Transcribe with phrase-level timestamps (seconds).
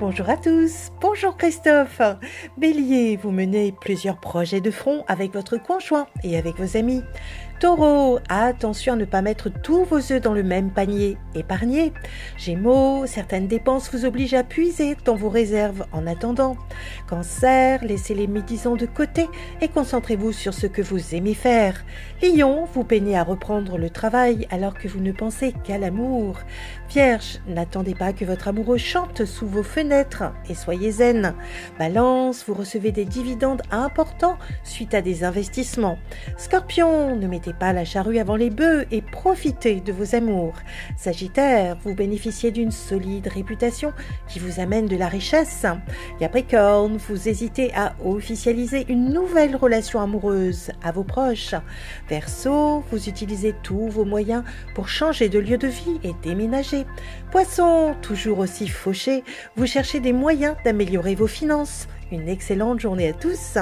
[0.00, 2.00] Bonjour à tous, bonjour Christophe.
[2.56, 7.02] Bélier, vous menez plusieurs projets de front avec votre conjoint et avec vos amis.
[7.60, 11.18] Taureau, attention à ne pas mettre tous vos œufs dans le même panier.
[11.34, 11.92] Épargnez.
[12.38, 16.56] Gémeaux, certaines dépenses vous obligent à puiser dans vos réserves en attendant.
[17.06, 19.28] Cancer, laissez les médisants de côté
[19.60, 21.84] et concentrez-vous sur ce que vous aimez faire.
[22.22, 26.38] Lion, vous peinez à reprendre le travail alors que vous ne pensez qu'à l'amour.
[26.88, 29.89] Vierge, n'attendez pas que votre amoureux chante sous vos fenêtres
[30.48, 31.34] et soyez zen.
[31.78, 35.98] Balance, vous recevez des dividendes importants suite à des investissements.
[36.36, 40.54] Scorpion, ne mettez pas la charrue avant les bœufs et profitez de vos amours.
[40.96, 43.92] Sagittaire, vous bénéficiez d'une solide réputation
[44.28, 45.66] qui vous amène de la richesse.
[46.20, 51.54] Capricorne, vous hésitez à officialiser une nouvelle relation amoureuse à vos proches.
[52.08, 54.44] Verseau, vous utilisez tous vos moyens
[54.76, 56.86] pour changer de lieu de vie et déménager.
[57.32, 59.24] Poisson, toujours aussi fauché,
[59.56, 61.88] vous cherchez des moyens d'améliorer vos finances.
[62.12, 63.56] Une excellente journée à tous.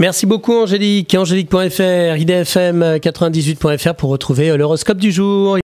[0.00, 1.14] Merci beaucoup Angélique.
[1.14, 5.58] Angélique.fr, idfm98.fr pour retrouver l'horoscope du jour.